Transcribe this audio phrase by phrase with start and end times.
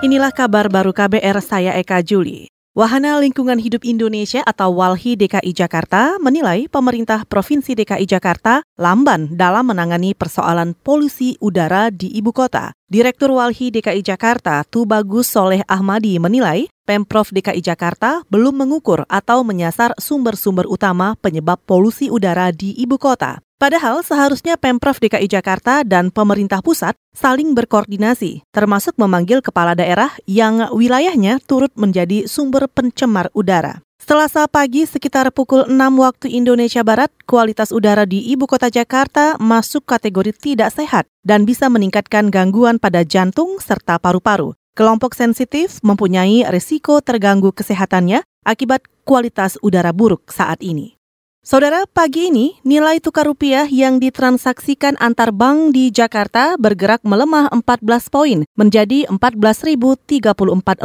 [0.00, 2.48] Inilah kabar baru KBR saya Eka Juli.
[2.72, 9.68] Wahana Lingkungan Hidup Indonesia atau WALHI DKI Jakarta menilai pemerintah Provinsi DKI Jakarta lamban dalam
[9.68, 12.72] menangani persoalan polusi udara di ibu kota.
[12.88, 19.92] Direktur Walhi DKI Jakarta, Tubagus Soleh Ahmadi menilai Pemprov DKI Jakarta belum mengukur atau menyasar
[20.00, 23.44] sumber-sumber utama penyebab polusi udara di ibu kota.
[23.62, 30.66] Padahal seharusnya Pemprov DKI Jakarta dan pemerintah pusat saling berkoordinasi, termasuk memanggil kepala daerah yang
[30.74, 33.78] wilayahnya turut menjadi sumber pencemar udara.
[34.02, 39.86] Selasa pagi sekitar pukul 6 waktu Indonesia Barat, kualitas udara di ibu kota Jakarta masuk
[39.86, 44.58] kategori tidak sehat dan bisa meningkatkan gangguan pada jantung serta paru-paru.
[44.74, 50.98] Kelompok sensitif mempunyai risiko terganggu kesehatannya akibat kualitas udara buruk saat ini.
[51.42, 57.82] Saudara, pagi ini nilai tukar rupiah yang ditransaksikan antar bank di Jakarta bergerak melemah 14
[58.14, 60.22] poin menjadi 14.034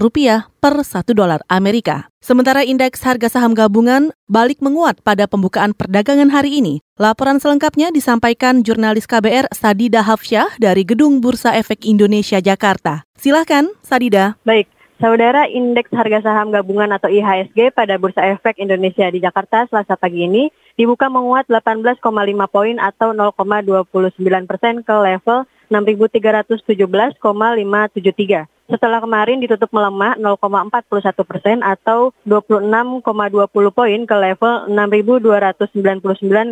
[0.00, 2.08] rupiah per 1 dolar Amerika.
[2.24, 6.80] Sementara indeks harga saham gabungan balik menguat pada pembukaan perdagangan hari ini.
[6.96, 13.04] Laporan selengkapnya disampaikan jurnalis KBR Sadida Hafsyah dari Gedung Bursa Efek Indonesia Jakarta.
[13.20, 14.40] Silahkan, Sadida.
[14.48, 19.92] Baik, Saudara, indeks harga saham gabungan atau IHSG pada Bursa Efek Indonesia di Jakarta selasa
[19.92, 22.00] pagi ini dibuka menguat 18,5
[22.48, 24.16] poin atau 0,29
[24.48, 28.50] persen ke level 6.317,573.
[28.66, 30.82] Setelah kemarin ditutup melemah 0,41
[31.22, 33.06] persen atau 26,20
[33.70, 36.50] poin ke level 6.299,03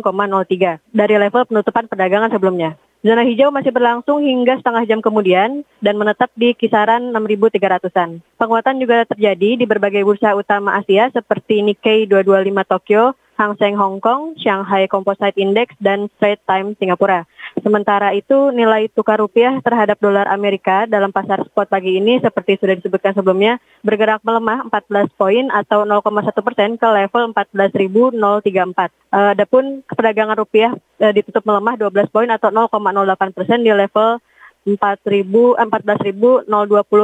[0.95, 2.79] dari level penutupan perdagangan sebelumnya.
[3.05, 8.17] Zona hijau masih berlangsung hingga setengah jam kemudian dan menetap di kisaran 6.300-an.
[8.33, 13.99] Penguatan juga terjadi di berbagai bursa utama Asia seperti Nikkei 225 Tokyo, Hang Seng Hong
[13.99, 17.27] Kong, Shanghai Composite Index, dan Straits Times Singapura.
[17.59, 22.75] Sementara itu, nilai tukar rupiah terhadap dolar Amerika dalam pasar spot pagi ini seperti sudah
[22.79, 28.91] disebutkan sebelumnya bergerak melemah 14 poin atau 0,1 persen ke level 14.034.
[29.11, 30.71] Adapun perdagangan rupiah
[31.03, 34.19] uh, ditutup melemah 12 poin atau 0,08 persen di level
[34.65, 36.49] 14.020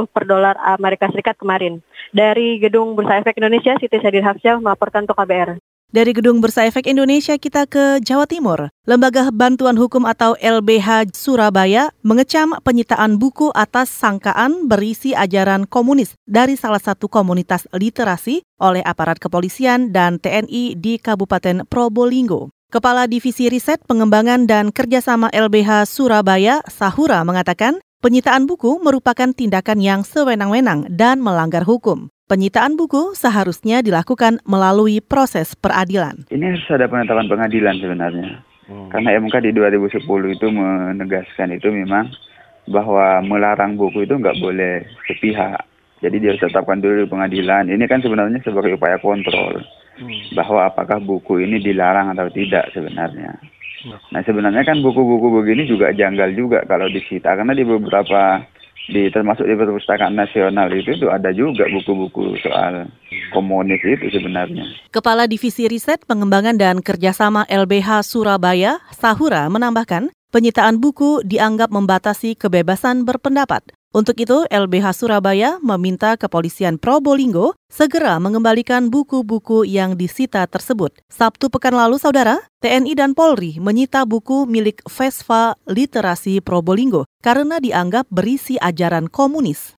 [0.10, 1.84] per dolar Amerika Serikat kemarin.
[2.10, 5.71] Dari Gedung Bursa Efek Indonesia, Siti Sadir Hafsyah melaporkan untuk KBR.
[5.92, 8.72] Dari Gedung Bursa Efek Indonesia kita ke Jawa Timur.
[8.88, 16.56] Lembaga Bantuan Hukum atau LBH Surabaya mengecam penyitaan buku atas sangkaan berisi ajaran komunis dari
[16.56, 22.56] salah satu komunitas literasi oleh aparat kepolisian dan TNI di Kabupaten Probolinggo.
[22.72, 30.02] Kepala Divisi Riset Pengembangan dan Kerjasama LBH Surabaya, Sahura, mengatakan penyitaan buku merupakan tindakan yang
[30.02, 32.10] sewenang-wenang dan melanggar hukum.
[32.26, 36.26] Penyitaan buku seharusnya dilakukan melalui proses peradilan.
[36.34, 38.42] Ini harus ada penetapan pengadilan sebenarnya.
[38.66, 38.90] Hmm.
[38.90, 40.02] Karena MK di 2010
[40.34, 42.10] itu menegaskan itu memang
[42.72, 45.62] bahwa melarang buku itu nggak boleh sepihak.
[46.02, 47.70] Jadi dia harus tetapkan dulu di pengadilan.
[47.70, 49.62] Ini kan sebenarnya sebagai upaya kontrol
[50.02, 50.34] hmm.
[50.34, 53.38] bahwa apakah buku ini dilarang atau tidak sebenarnya.
[53.82, 53.98] Hmm.
[54.14, 58.46] Nah sebenarnya kan buku-buku begini juga janggal juga kalau disita karena di beberapa
[58.90, 62.90] di termasuk di perpustakaan nasional itu itu ada juga buku-buku soal
[63.32, 64.66] komunis itu sebenarnya.
[64.90, 73.06] Kepala Divisi Riset Pengembangan dan Kerjasama LBH Surabaya, Sahura menambahkan, penyitaan buku dianggap membatasi kebebasan
[73.08, 73.64] berpendapat.
[73.92, 80.96] Untuk itu, LBH Surabaya meminta kepolisian Probolinggo segera mengembalikan buku-buku yang disita tersebut.
[81.12, 88.08] Sabtu pekan lalu, saudara, TNI dan Polri menyita buku milik Vespa Literasi Probolinggo karena dianggap
[88.08, 89.76] berisi ajaran komunis.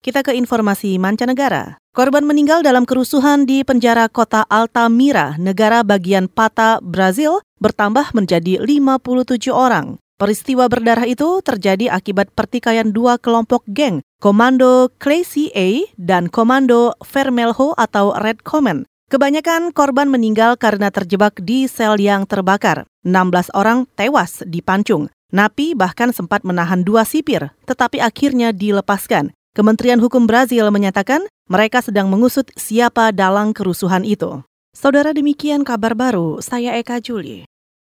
[0.00, 1.76] Kita ke informasi mancanegara.
[1.92, 9.52] Korban meninggal dalam kerusuhan di penjara kota Altamira, negara bagian Pata, Brazil, bertambah menjadi 57
[9.52, 10.00] orang.
[10.20, 17.72] Peristiwa berdarah itu terjadi akibat pertikaian dua kelompok geng, Komando Crazy A dan Komando Vermelho
[17.80, 18.84] atau Red Command.
[19.08, 22.84] Kebanyakan korban meninggal karena terjebak di sel yang terbakar.
[23.00, 25.08] 16 orang tewas di Pancung.
[25.32, 29.32] Napi bahkan sempat menahan dua sipir, tetapi akhirnya dilepaskan.
[29.56, 34.44] Kementerian Hukum Brazil menyatakan mereka sedang mengusut siapa dalang kerusuhan itu.
[34.76, 37.48] Saudara demikian kabar baru, saya Eka Juli.